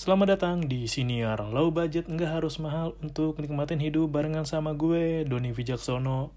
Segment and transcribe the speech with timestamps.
[0.00, 5.28] Selamat datang di Siniar Low Budget Nggak harus mahal untuk nikmatin hidup barengan sama gue,
[5.28, 6.32] Doni Wijaksono.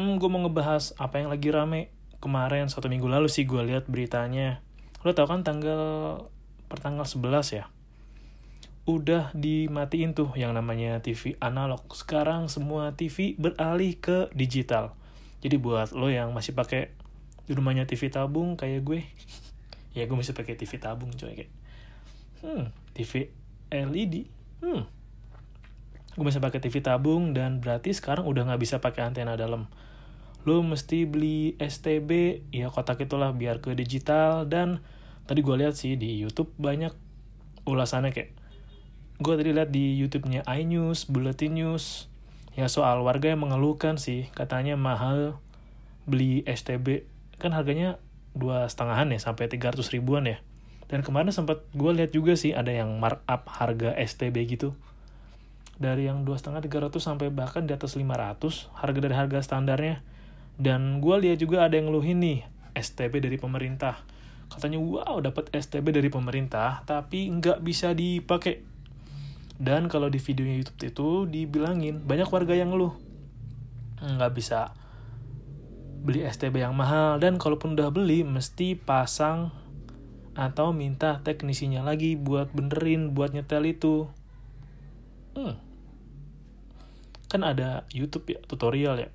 [0.00, 1.92] Hmm, gue mau ngebahas apa yang lagi rame.
[2.24, 4.64] Kemarin, satu minggu lalu sih gue lihat beritanya.
[5.04, 6.24] Lo tau kan tanggal,
[6.72, 7.68] pertanggal 11 ya?
[8.88, 11.84] Udah dimatiin tuh yang namanya TV analog.
[11.92, 14.96] Sekarang semua TV beralih ke digital.
[15.44, 16.96] Jadi buat lo yang masih pakai
[17.44, 19.04] di rumahnya TV tabung kayak gue,
[20.00, 21.59] ya gue masih pakai TV tabung coy kayak
[22.42, 23.32] hmm, TV
[23.70, 24.14] LED
[24.64, 24.82] hmm.
[26.18, 29.70] Gue bisa pakai TV tabung dan berarti sekarang udah nggak bisa pakai antena dalam.
[30.42, 34.82] Lo mesti beli STB ya kotak itulah biar ke digital dan
[35.30, 36.90] tadi gue lihat sih di YouTube banyak
[37.62, 38.34] ulasannya kayak
[39.22, 42.10] gue tadi lihat di YouTube-nya iNews, Bulletin News.
[42.58, 45.38] Ya soal warga yang mengeluhkan sih katanya mahal
[46.10, 47.06] beli STB
[47.38, 48.02] kan harganya
[48.34, 50.42] dua setengahan ya sampai 300 ribuan ya
[50.90, 54.74] dan kemarin sempat gue lihat juga sih ada yang markup harga STB gitu.
[55.78, 60.02] Dari yang dua setengah tiga ratus sampai bahkan di atas 500 harga dari harga standarnya.
[60.58, 62.38] Dan gue lihat juga ada yang ngeluhin nih
[62.74, 64.02] STB dari pemerintah.
[64.50, 68.66] Katanya wow dapat STB dari pemerintah tapi nggak bisa dipakai.
[69.56, 72.92] Dan kalau di videonya YouTube itu dibilangin banyak warga yang ngeluh
[74.00, 74.72] nggak bisa
[76.00, 79.52] beli STB yang mahal dan kalaupun udah beli mesti pasang
[80.40, 84.08] atau minta teknisinya lagi buat benerin buat nyetel itu.
[85.36, 85.60] Hmm.
[87.30, 89.10] kan ada YouTube ya tutorial ya.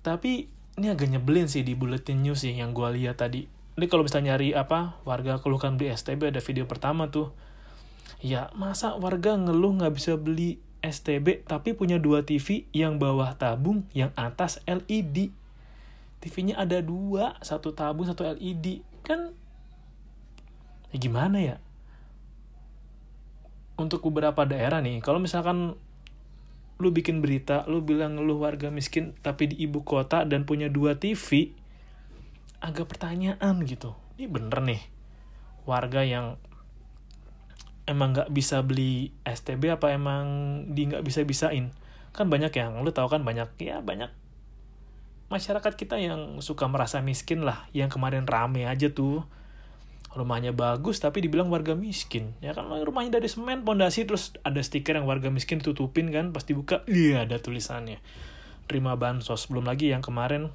[0.00, 0.48] Tapi
[0.80, 3.44] ini agak nyebelin sih di bulletin news sih yang gue lihat tadi.
[3.76, 7.36] Ini kalau bisa nyari apa warga keluhkan beli STB ada video pertama tuh.
[8.24, 13.88] Ya masa warga ngeluh nggak bisa beli STB tapi punya dua TV yang bawah tabung
[13.96, 15.32] yang atas LED
[16.24, 19.36] TV-nya ada dua satu tabung satu LED kan
[20.94, 21.56] ya gimana ya?
[23.74, 25.74] Untuk beberapa daerah nih kalau misalkan
[26.78, 30.94] lu bikin berita lu bilang lu warga miskin tapi di ibu kota dan punya dua
[30.94, 31.50] TV
[32.62, 33.98] agak pertanyaan gitu.
[34.14, 34.82] Ini bener nih
[35.66, 36.38] warga yang
[37.90, 40.24] emang nggak bisa beli STB apa emang
[40.72, 41.74] di nggak bisa bisain
[42.14, 44.08] kan banyak yang lu tahu kan banyak ya banyak
[45.34, 47.66] masyarakat kita yang suka merasa miskin lah.
[47.74, 49.26] Yang kemarin rame aja tuh
[50.14, 52.38] rumahnya bagus tapi dibilang warga miskin.
[52.38, 56.54] Ya kan rumahnya dari semen pondasi terus ada stiker yang warga miskin tutupin kan pasti
[56.54, 57.98] buka iya ada tulisannya.
[58.70, 59.50] Terima bansos.
[59.50, 60.54] Belum lagi yang kemarin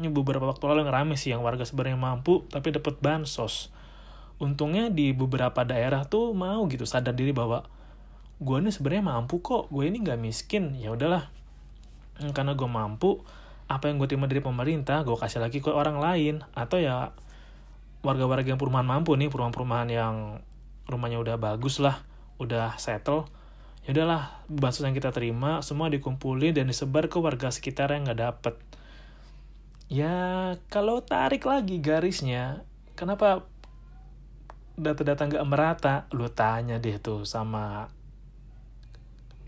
[0.00, 3.68] ini beberapa waktu lalu yang rame sih yang warga sebenarnya mampu tapi dapat bansos.
[4.40, 7.68] Untungnya di beberapa daerah tuh mau gitu sadar diri bahwa
[8.38, 10.72] gue ini sebenarnya mampu kok gue ini nggak miskin.
[10.80, 11.28] Ya udahlah
[12.32, 13.20] karena gue mampu
[13.68, 16.40] apa yang gue terima dari pemerintah gue kasih lagi ke orang lain.
[16.56, 17.12] Atau ya
[18.08, 20.14] warga-warga yang perumahan mampu nih perumahan-perumahan yang
[20.88, 22.00] rumahnya udah bagus lah
[22.40, 23.28] udah settle
[23.84, 28.20] ya udahlah bansos yang kita terima semua dikumpulin dan disebar ke warga sekitar yang nggak
[28.20, 28.54] dapet.
[29.88, 32.64] Ya kalau tarik lagi garisnya
[32.96, 33.48] kenapa
[34.76, 35.94] data-data nggak merata?
[36.12, 37.88] Lu tanya deh tuh sama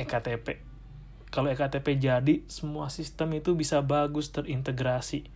[0.00, 0.70] EKTP
[1.30, 5.30] kalau EKTP jadi semua sistem itu bisa bagus terintegrasi.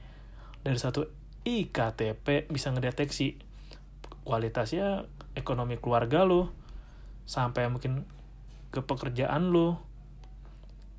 [0.67, 1.07] Dari satu
[1.45, 3.37] IKTP bisa ngedeteksi
[4.25, 5.05] kualitasnya
[5.37, 6.51] ekonomi keluarga lo
[7.29, 8.09] sampai mungkin
[8.73, 9.81] ke pekerjaan lo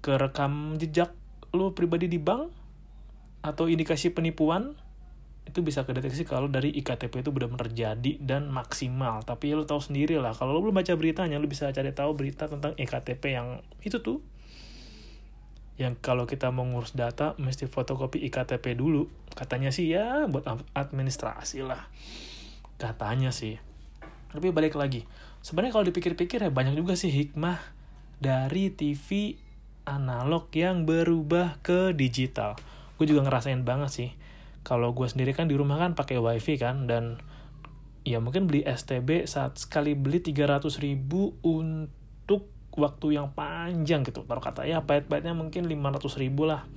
[0.05, 1.11] ke rekam jejak
[1.51, 2.53] lo pribadi di bank
[3.41, 4.77] atau indikasi penipuan
[5.45, 9.21] itu bisa kedeteksi kalau dari IKTP itu benar-benar jadi dan maksimal.
[9.21, 12.49] Tapi lo tahu sendiri lah kalau lo belum baca beritanya lo bisa cari tahu berita
[12.49, 14.25] tentang IKTP yang itu tuh
[15.75, 19.11] yang kalau kita mau ngurus data mesti fotokopi iktp dulu.
[19.35, 21.91] Katanya sih ya buat administrasi lah.
[22.79, 23.59] Katanya sih.
[24.31, 25.03] Tapi balik lagi.
[25.43, 27.59] Sebenarnya kalau dipikir-pikir ya banyak juga sih hikmah
[28.23, 29.35] dari TV
[29.83, 32.55] analog yang berubah ke digital.
[32.95, 34.09] Gue juga ngerasain banget sih.
[34.65, 37.19] Kalau gue sendiri kan di rumah kan pakai wifi kan dan
[38.07, 44.23] ya mungkin beli STB saat sekali beli 300 ribu untuk waktu yang panjang gitu.
[44.27, 46.67] Taruh kata ya pahit-pahitnya mungkin 500 ribu lah.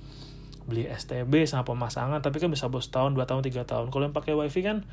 [0.65, 3.85] Beli STB sama pemasangan tapi kan bisa bos tahun 2 tahun 3 tahun.
[3.91, 4.87] Kalau yang pakai wifi kan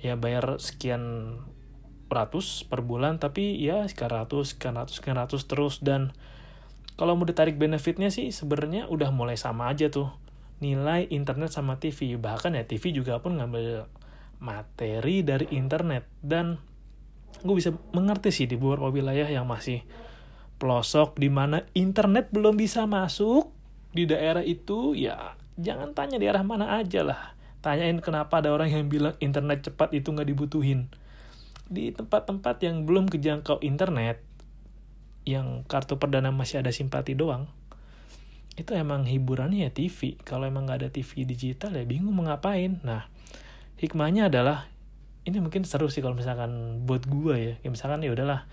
[0.00, 1.36] ya bayar sekian
[2.10, 5.80] ratus per bulan tapi ya sekian ratus sekian ratus sekian ratus terus.
[5.80, 6.12] Dan
[7.00, 10.12] kalau mau ditarik benefitnya sih sebenarnya udah mulai sama aja tuh.
[10.60, 13.88] Nilai internet sama TV bahkan ya TV juga pun ngambil
[14.42, 16.04] materi dari internet.
[16.20, 16.60] Dan
[17.40, 19.80] gue bisa mengerti sih di beberapa wilayah yang masih
[20.60, 23.48] pelosok di mana internet belum bisa masuk
[23.96, 27.34] di daerah itu ya jangan tanya di arah mana aja lah.
[27.60, 30.92] Tanyain kenapa ada orang yang bilang internet cepat itu nggak dibutuhin.
[31.66, 34.20] Di tempat-tempat yang belum kejangkau internet
[35.24, 37.48] yang kartu perdana masih ada simpati doang
[38.60, 42.82] itu emang hiburannya ya TV kalau emang nggak ada TV digital ya bingung mau ngapain.
[42.84, 43.08] Nah
[43.80, 44.68] hikmahnya adalah
[45.24, 47.54] ini mungkin seru sih kalau misalkan buat gua ya.
[47.64, 48.44] Ya misalkan ya udahlah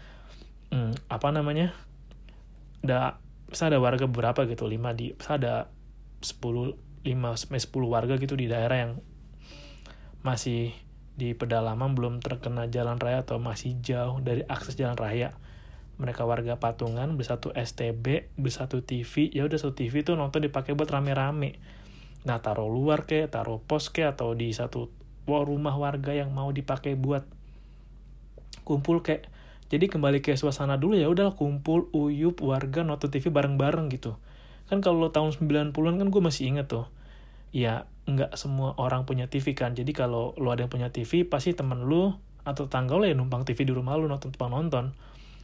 [0.72, 1.76] hmm, apa namanya
[2.84, 5.72] ada bisa ada warga beberapa gitu lima di bisa ada
[6.20, 6.76] sepuluh
[7.08, 8.94] lima sampai sepuluh warga gitu di daerah yang
[10.26, 10.76] masih
[11.18, 15.34] di pedalaman belum terkena jalan raya atau masih jauh dari akses jalan raya.
[15.98, 20.46] Mereka warga patungan beli satu STB beli satu TV ya udah satu TV tuh nonton
[20.46, 21.58] dipakai buat rame-rame.
[22.30, 24.94] Nah taruh luar ke taruh pos ke atau di satu
[25.26, 27.26] rumah warga yang mau dipakai buat
[28.64, 29.28] kumpul kayak
[29.68, 34.16] jadi kembali ke suasana dulu ya udah kumpul uyup warga nonton TV bareng-bareng gitu.
[34.72, 36.88] Kan kalau tahun 90-an kan gue masih inget tuh.
[37.52, 39.76] Ya nggak semua orang punya TV kan.
[39.76, 42.16] Jadi kalau lo ada yang punya TV pasti temen lu
[42.48, 44.96] atau tangga lo ya numpang TV di rumah lu nonton tumpang nonton.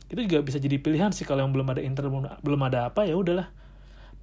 [0.08, 3.04] Itu juga bisa jadi pilihan sih kalau yang belum ada internet belum, belum ada apa
[3.04, 3.52] ya udahlah.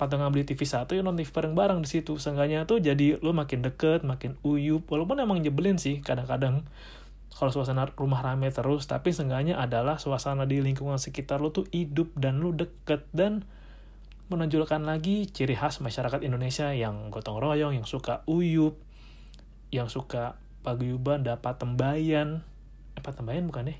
[0.00, 2.16] Patungan beli TV satu ya nonton TV bareng-bareng di situ.
[2.16, 4.88] Seenggaknya tuh jadi lo makin deket makin uyup.
[4.88, 6.64] Walaupun emang nyebelin sih kadang-kadang
[7.30, 12.12] kalau suasana rumah rame terus tapi seenggaknya adalah suasana di lingkungan sekitar lo tuh hidup
[12.18, 13.46] dan lo deket dan
[14.30, 18.78] menonjolkan lagi ciri khas masyarakat Indonesia yang gotong royong yang suka uyup
[19.70, 22.42] yang suka paguyuban dapat tembayan.
[22.98, 23.78] Apa tembayan bukan deh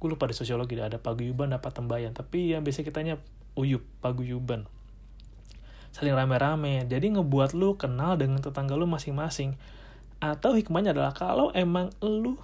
[0.00, 2.16] gue lupa di sosiologi ada paguyuban dapat tembayan.
[2.16, 3.20] Tapi yang biasa kitanya
[3.52, 4.64] uyup paguyuban.
[5.92, 6.88] Saling rame-rame.
[6.88, 9.60] Jadi ngebuat lu kenal dengan tetangga lu masing-masing
[10.20, 12.36] atau hikmahnya adalah kalau emang lu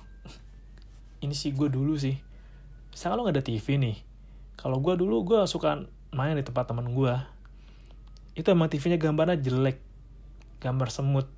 [1.20, 2.16] ini sih gue dulu sih.
[2.92, 3.96] Misalnya lo gak ada TV nih
[4.56, 5.84] kalau gue dulu gue suka
[6.16, 7.14] main di tempat teman gue
[8.36, 9.80] itu emang TV-nya gambarnya jelek
[10.60, 11.28] gambar semut.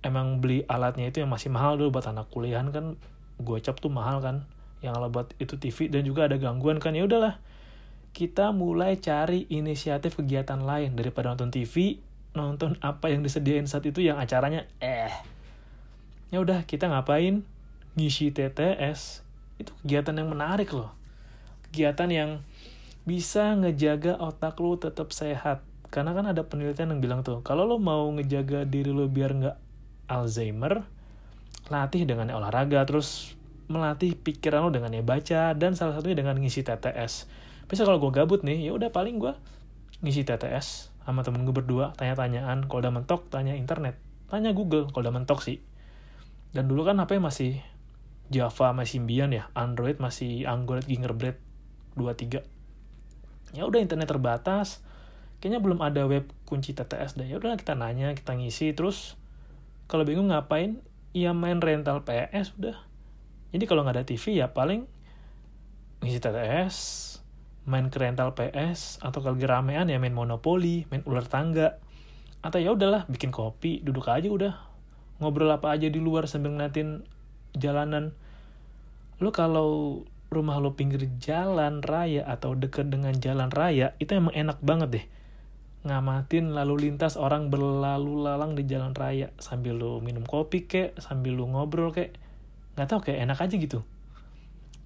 [0.00, 2.96] Emang beli alatnya itu yang masih mahal dulu buat anak kuliahan kan
[3.40, 4.46] gue cap tuh mahal kan
[4.80, 7.38] yang buat itu TV dan juga ada gangguan kan ya udahlah.
[8.10, 12.02] Kita mulai cari inisiatif kegiatan lain daripada nonton TV,
[12.34, 15.14] nonton apa yang disediain saat itu yang acaranya eh.
[16.30, 17.42] Ya udah, kita ngapain?
[17.98, 19.26] Ngisi TTS.
[19.58, 20.94] Itu kegiatan yang menarik loh.
[21.68, 22.30] Kegiatan yang
[23.02, 25.66] bisa ngejaga otak lo tetap sehat.
[25.90, 29.56] Karena kan ada penelitian yang bilang tuh, kalau lo mau ngejaga diri lo biar nggak
[30.06, 30.86] Alzheimer,
[31.66, 33.34] latih dengan olahraga, terus
[33.66, 37.26] melatih pikiran lo dengan ya baca, dan salah satunya dengan ngisi TTS
[37.70, 39.30] bisa kalau gue gabut nih ya udah paling gue
[40.02, 43.94] ngisi TTS sama temen gue berdua tanya-tanyaan kalau udah mentok tanya internet
[44.26, 45.62] tanya Google kalau udah mentok sih
[46.50, 47.62] dan dulu kan HP masih
[48.30, 49.50] Java masih Symbian ya.
[49.58, 51.38] Android masih Android Gingerbread
[51.98, 52.60] 23
[53.54, 54.82] ya udah internet terbatas.
[55.40, 57.26] Kayaknya belum ada web kunci TTS deh.
[57.26, 58.76] Ya udah kita nanya kita ngisi.
[58.76, 59.16] Terus
[59.88, 60.78] kalau bingung ngapain
[61.10, 62.76] ya main rental PS udah.
[63.50, 64.86] Jadi kalau nggak ada TV ya paling
[66.04, 66.76] ngisi TTS
[67.68, 71.82] main ke rental PS atau kalau ramean ya main monopoli, main ular tangga.
[72.40, 74.69] Atau ya udahlah bikin kopi, duduk aja udah.
[75.20, 77.04] Ngobrol apa aja di luar sambil ngeliatin
[77.52, 78.16] jalanan.
[79.20, 80.02] Lu kalau
[80.32, 85.06] rumah lo pinggir jalan raya atau deket dengan jalan raya, itu emang enak banget deh.
[85.80, 91.36] Ngamatin lalu lintas orang berlalu lalang di jalan raya sambil lu minum kopi kek, sambil
[91.36, 92.16] lu ngobrol kek.
[92.76, 93.80] Nggak tau kayak enak aja gitu.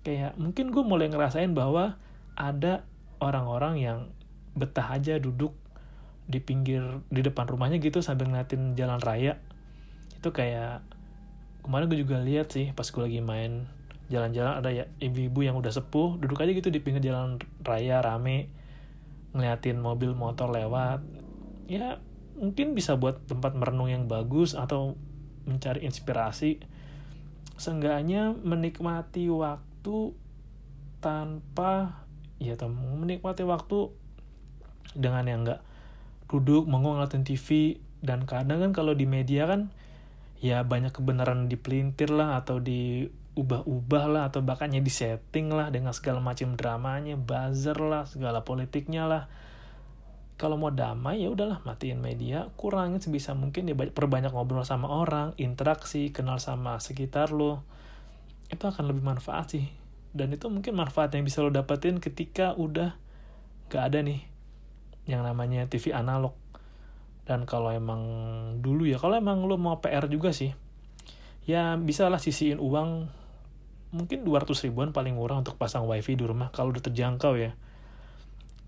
[0.02, 1.94] Kayak mungkin gue mulai ngerasain bahwa
[2.34, 2.82] ada
[3.22, 3.98] orang-orang yang
[4.58, 5.54] betah aja duduk
[6.24, 9.36] di pinggir di depan rumahnya gitu sambil ngeliatin jalan raya
[10.24, 10.80] itu kayak
[11.60, 13.68] kemarin gue juga lihat sih pas gue lagi main
[14.08, 18.48] jalan-jalan ada ya ibu-ibu yang udah sepuh duduk aja gitu di pinggir jalan raya rame
[19.36, 21.04] ngeliatin mobil motor lewat.
[21.68, 22.00] Ya
[22.40, 24.96] mungkin bisa buat tempat merenung yang bagus atau
[25.44, 26.62] mencari inspirasi.
[27.60, 30.14] Seenggaknya menikmati waktu
[31.04, 32.00] tanpa
[32.40, 33.92] ya menikmati waktu
[34.96, 35.60] dengan yang enggak
[36.30, 39.70] duduk mengong ngeliatin TV dan kadang kan kalau di media kan
[40.40, 46.18] ya banyak kebenaran dipelintir lah atau diubah-ubah lah atau bahkan di setting lah dengan segala
[46.20, 49.24] macam dramanya buzzer lah segala politiknya lah.
[50.34, 55.30] Kalau mau damai ya udahlah matiin media kurangin sebisa mungkin ya perbanyak ngobrol sama orang
[55.38, 57.62] interaksi kenal sama sekitar lo.
[58.50, 59.70] Itu akan lebih manfaat sih.
[60.14, 62.98] Dan itu mungkin manfaat yang bisa lo dapetin ketika udah
[63.70, 64.26] gak ada nih
[65.10, 66.43] yang namanya TV analog
[67.24, 68.02] dan kalau emang
[68.60, 70.52] dulu ya kalau emang lo mau PR juga sih
[71.44, 73.08] ya bisa lah sisiin uang
[73.94, 77.54] mungkin 200 ribuan paling murah untuk pasang wifi di rumah kalau udah terjangkau ya.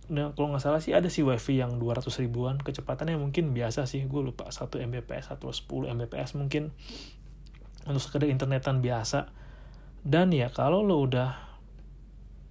[0.07, 4.07] Nah kalau nggak salah sih ada sih wifi yang 200 ribuan kecepatannya mungkin biasa sih
[4.07, 6.71] gue lupa 1 mbps atau 10 mbps mungkin.
[7.91, 9.35] Untuk sekedar internetan biasa.
[10.07, 11.59] Dan ya kalau lo udah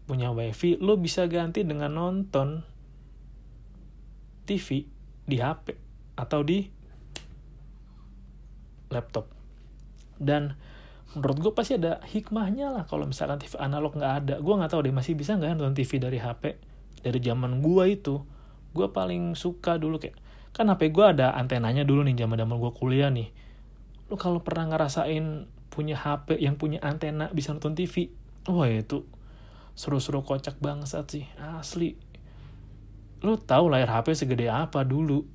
[0.04, 2.68] punya wifi lo bisa ganti dengan nonton
[4.44, 4.84] TV
[5.24, 5.85] di HP
[6.16, 6.68] atau di
[8.90, 9.28] laptop.
[10.16, 10.56] Dan
[11.16, 14.36] menurut gue pasti ada hikmahnya lah kalau misalkan TV analog nggak ada.
[14.40, 16.44] Gue nggak tahu deh masih bisa nggak nonton TV dari HP
[17.06, 18.16] dari zaman gue itu
[18.76, 20.18] gue paling suka dulu kayak
[20.52, 23.30] kan HP gue ada antenanya dulu nih zaman zaman gue kuliah nih.
[24.12, 28.12] Lo kalau pernah ngerasain punya HP yang punya antena bisa nonton TV
[28.48, 29.04] wah itu
[29.76, 31.26] seru-seru kocak bangsat sih
[31.60, 32.00] asli.
[33.24, 35.28] Lu tahu layar HP segede apa dulu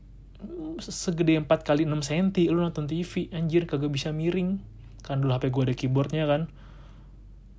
[0.81, 4.61] segede 4 kali 6 cm lu nonton TV anjir kagak bisa miring.
[5.05, 6.49] Kan dulu HP gue ada keyboardnya kan.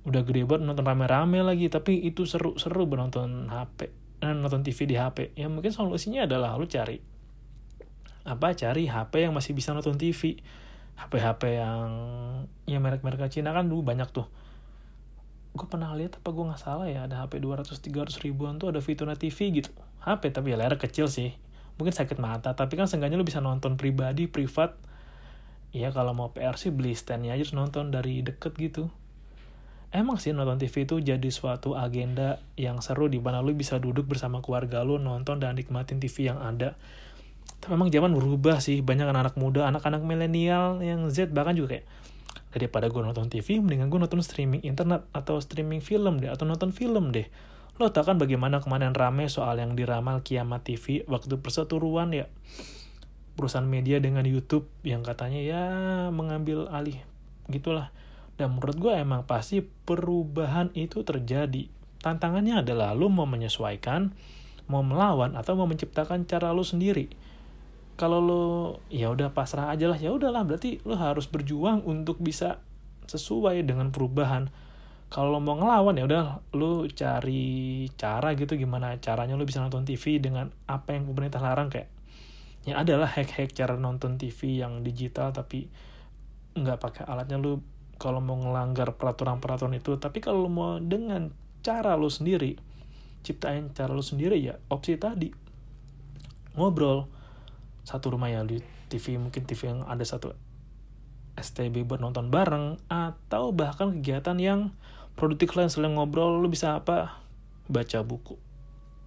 [0.02, 4.96] Udah gede banget nonton rame-rame lagi tapi itu seru-seru nonton HP eh, nonton TV di
[4.98, 6.98] HP ya mungkin solusinya adalah lu cari
[8.22, 10.38] apa cari HP yang masih bisa nonton TV
[10.94, 11.90] HP-HP yang
[12.70, 14.30] ya merek-merek Cina kan dulu banyak tuh.
[15.52, 19.18] Gue pernah lihat apa gue nggak salah ya ada HP 200-300 ribuan tuh ada fiturnya
[19.18, 19.74] TV gitu.
[20.06, 21.34] HP tapi ya layar kecil sih
[21.80, 24.76] mungkin sakit mata tapi kan seenggaknya lu bisa nonton pribadi privat.
[25.72, 28.92] Ya kalau mau PR sih beli standnya aja nonton dari deket gitu.
[29.92, 34.08] Emang sih nonton TV itu jadi suatu agenda yang seru di mana lu bisa duduk
[34.08, 36.76] bersama keluarga lu nonton dan nikmatin TV yang ada.
[37.60, 41.86] Tapi memang zaman berubah sih banyak anak-anak muda anak-anak milenial yang Z bahkan juga kayak
[42.52, 46.70] daripada gue nonton TV mendingan gue nonton streaming internet atau streaming film deh atau nonton
[46.70, 47.24] film deh
[47.82, 52.30] lo tau kan bagaimana kemarin rame soal yang diramal kiamat TV waktu perseturuan ya
[53.34, 55.62] perusahaan media dengan YouTube yang katanya ya
[56.14, 57.02] mengambil alih
[57.50, 57.90] gitulah.
[58.38, 61.68] Dan menurut gue emang pasti perubahan itu terjadi.
[62.00, 64.14] Tantangannya adalah lo mau menyesuaikan
[64.70, 67.10] mau melawan atau mau menciptakan cara lo sendiri.
[67.98, 68.44] Kalau lo
[68.88, 70.46] ya udah pasrah aja lah ya udahlah.
[70.46, 72.62] Berarti lo harus berjuang untuk bisa
[73.10, 74.48] sesuai dengan perubahan
[75.12, 79.84] kalau lo mau ngelawan ya udah lo cari cara gitu gimana caranya lo bisa nonton
[79.84, 81.92] TV dengan apa yang pemerintah larang kayak
[82.64, 85.68] ya adalah hack-hack cara nonton TV yang digital tapi
[86.56, 87.36] nggak pakai alatnya.
[87.36, 87.60] Lo
[88.00, 91.28] kalau mau ngelanggar peraturan-peraturan itu tapi kalau lo mau dengan
[91.60, 92.56] cara lo sendiri
[93.20, 95.28] ciptain cara lo sendiri ya opsi tadi
[96.56, 97.04] ngobrol.
[97.84, 100.32] Satu rumah ya di TV mungkin TV yang ada satu
[101.36, 104.60] STB buat nonton bareng atau bahkan kegiatan yang
[105.14, 107.22] produktif lain selain ngobrol lu bisa apa?
[107.66, 108.36] Baca buku.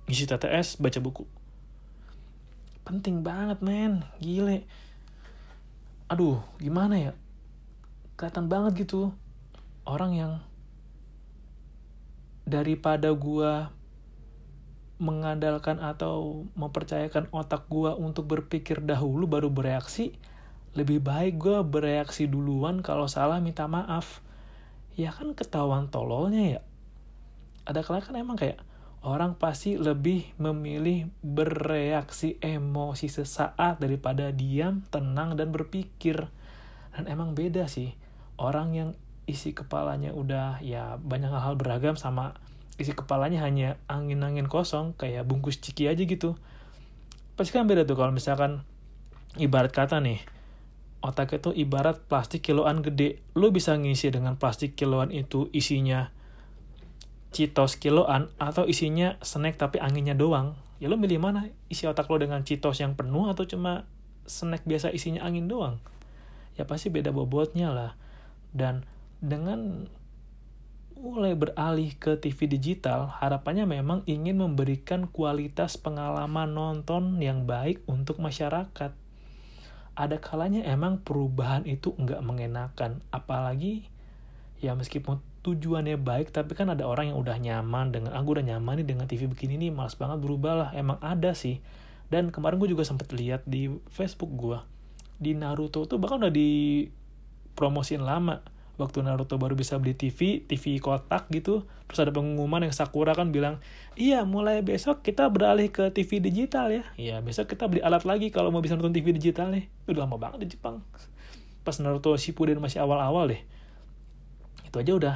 [0.05, 1.25] Ngisi TTS baca buku.
[2.85, 4.05] Penting banget men.
[4.21, 4.65] Gile.
[6.09, 7.13] Aduh gimana ya?
[8.15, 9.11] Kelihatan banget gitu.
[9.85, 10.41] Orang yang
[12.45, 13.73] daripada gua
[14.95, 20.15] mengandalkan atau mempercayakan otak gue untuk berpikir dahulu baru bereaksi,
[20.71, 24.23] lebih baik gue bereaksi duluan kalau salah minta maaf.
[24.95, 26.61] Ya kan ketahuan tololnya ya.
[27.67, 28.63] Ada kala kan emang kayak
[29.05, 36.31] orang pasti lebih memilih bereaksi emosi sesaat daripada diam, tenang, dan berpikir.
[36.95, 37.93] Dan emang beda sih.
[38.39, 42.37] Orang yang isi kepalanya udah ya banyak hal-hal beragam sama
[42.77, 46.37] isi kepalanya hanya angin-angin kosong kayak bungkus ciki aja gitu
[47.33, 48.61] pasti kan beda tuh kalau misalkan
[49.41, 50.21] ibarat kata nih
[51.05, 53.21] otak itu ibarat plastik kiloan gede.
[53.37, 56.09] Lo bisa ngisi dengan plastik kiloan itu isinya
[57.29, 60.57] citos kiloan atau isinya snack tapi anginnya doang.
[60.81, 61.53] Ya lo milih mana?
[61.69, 63.85] Isi otak lo dengan citos yang penuh atau cuma
[64.25, 65.77] snack biasa isinya angin doang?
[66.57, 67.93] Ya pasti beda bobotnya lah.
[68.55, 68.87] Dan
[69.21, 69.85] dengan
[70.95, 78.23] mulai beralih ke TV digital, harapannya memang ingin memberikan kualitas pengalaman nonton yang baik untuk
[78.23, 79.04] masyarakat.
[79.95, 83.87] Ada kalanya emang perubahan itu nggak mengenakan, apalagi
[84.59, 88.81] ya meskipun tujuannya baik, tapi kan ada orang yang udah nyaman dengan, ah, udah nyaman
[88.81, 91.61] nih dengan TV begini nih, malas banget berubah lah, emang ada sih.
[92.09, 94.57] Dan kemarin gue juga sempet lihat di Facebook gue,
[95.21, 98.41] di Naruto tuh bahkan udah dipromosin lama,
[98.75, 103.31] waktu Naruto baru bisa beli TV, TV kotak gitu, terus ada pengumuman yang Sakura kan
[103.31, 103.63] bilang,
[103.95, 106.83] iya mulai besok kita beralih ke TV digital ya.
[106.99, 109.71] Iya besok kita beli alat lagi kalau mau bisa nonton TV digital nih.
[109.87, 110.83] Udah lama banget di Jepang.
[111.63, 113.41] Pas Naruto Shippuden masih awal-awal deh.
[114.67, 115.15] Itu aja udah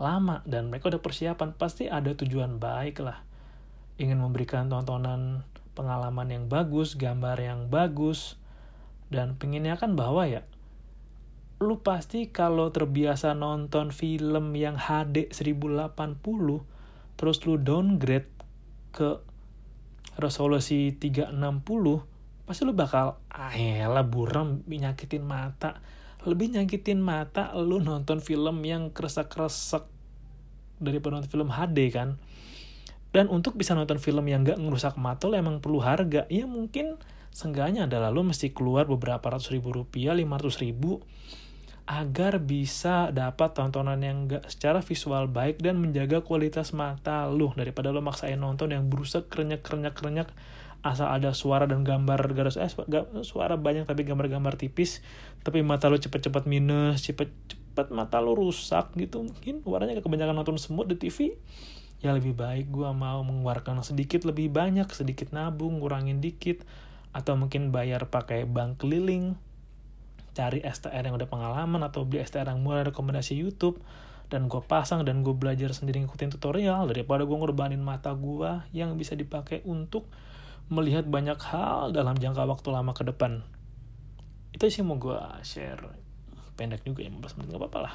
[0.00, 1.54] lama dan mereka udah persiapan.
[1.54, 3.22] Pasti ada tujuan baik lah.
[4.00, 8.38] Ingin memberikan tontonan pengalaman yang bagus, gambar yang bagus,
[9.10, 10.46] dan pengennya kan bahwa ya
[11.64, 15.96] lu pasti kalau terbiasa nonton film yang HD 1080
[17.16, 18.28] terus lu downgrade
[18.94, 19.18] ke
[20.14, 21.34] resolusi 360
[22.44, 23.56] pasti lu bakal ah
[24.04, 25.80] buram nyakitin mata.
[26.24, 29.84] Lebih nyakitin mata lu nonton film yang kresek-kresek
[30.80, 32.20] daripada nonton film HD kan?
[33.14, 36.26] Dan untuk bisa nonton film yang gak ngerusak mata lo emang perlu harga.
[36.28, 37.00] Ya mungkin
[37.34, 41.02] seenggaknya adalah lo mesti keluar beberapa ratus ribu rupiah lima ratus ribu
[41.84, 47.52] agar bisa dapat tontonan yang gak secara visual baik dan menjaga kualitas mata lu.
[47.52, 50.28] Daripada lo maksain nonton yang berusak kerenyak kerenyak kerenyak
[50.84, 52.68] asal ada suara dan gambar garis eh
[53.24, 55.00] suara banyak tapi gambar-gambar tipis
[55.40, 60.84] tapi mata lo cepet-cepet minus cepet-cepet mata lo rusak gitu mungkin warnanya kebanyakan nonton semut
[60.84, 61.40] di TV
[62.04, 66.60] ya lebih baik gue mau mengeluarkan sedikit lebih banyak sedikit nabung ngurangin dikit
[67.16, 69.40] atau mungkin bayar pakai bank keliling
[70.34, 73.78] cari STR yang udah pengalaman atau beli STR yang murah rekomendasi YouTube
[74.28, 78.98] dan gue pasang dan gue belajar sendiri ngikutin tutorial daripada gue ngorbanin mata gue yang
[78.98, 80.10] bisa dipakai untuk
[80.72, 83.44] melihat banyak hal dalam jangka waktu lama ke depan.
[84.50, 85.86] Itu sih mau gue share.
[86.58, 87.94] Pendek juga ya 15 menit gak apa-apa lah.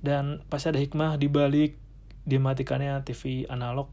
[0.00, 1.76] Dan pasti ada hikmah di balik
[2.24, 3.90] dimatikannya TV analog.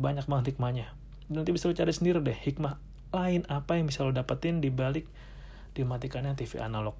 [0.00, 0.90] Banyak banget hikmahnya.
[1.28, 2.80] Nanti bisa lo cari sendiri deh hikmah
[3.14, 5.06] lain apa yang bisa lo dapetin di balik
[5.74, 6.96] dimatikannya TV analog.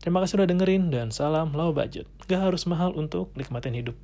[0.00, 2.06] Terima kasih sudah dengerin dan salam low budget.
[2.28, 3.96] Gak harus mahal untuk nikmatin hidup.